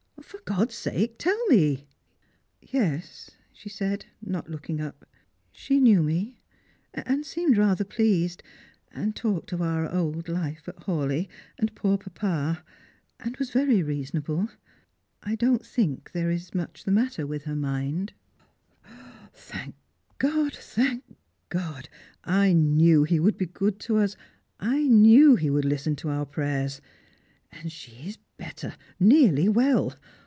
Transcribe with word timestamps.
"For 0.31 0.37
God's 0.57 0.75
sake 0.75 1.17
tell 1.17 1.43
me 1.47 1.87
!""Yes," 2.61 3.31
she 3.51 3.67
said, 3.69 4.05
not 4.21 4.49
looking 4.49 4.79
up," 4.81 5.03
she 5.61 5.79
knew 5.79 6.03
me, 6.03 6.39
and 6.93 7.25
seemed 7.25 7.57
rather 7.57 7.83
pleased, 7.83 8.43
and 8.93 9.15
talked 9.15 9.51
of 9.51 9.61
our 9.61 9.91
old 9.91 10.27
life 10.29 10.67
at 10.69 10.83
Hawleigh, 10.83 11.27
and 11.57 11.73
poor 11.75 11.97
papa, 11.97 12.63
and 13.19 13.35
was 13.37 13.49
very 13.49 13.81
reasonable. 13.81 14.47
I 15.23 15.35
don't 15.35 15.65
think 15.65 16.11
thera 16.11 16.33
is 16.35 16.53
much 16.53 16.83
the 16.83 16.91
matter 16.91 17.25
with 17.25 17.43
her 17.45 17.55
mind." 17.55 18.13
Strangers 19.33 19.33
and 19.33 19.73
Pilgrima. 19.73 20.21
385" 20.21 20.21
Thank 20.21 20.21
God, 20.21 20.53
thank 20.53 21.17
God! 21.49 21.89
I 22.25 22.53
knew 22.53 23.03
He 23.03 23.19
would 23.19 23.37
be 23.37 23.47
good 23.47 23.79
to 23.81 23.97
us 23.97 24.15
I 24.59 24.83
knew 24.83 25.35
He 25.35 25.49
would 25.49 25.65
listen 25.65 25.95
to 25.97 26.09
our 26.09 26.25
prayers! 26.27 26.79
And 27.53 27.69
she 27.71 28.07
is 28.07 28.17
better, 28.37 28.75
nearly 28.99 29.47
well 29.49 29.95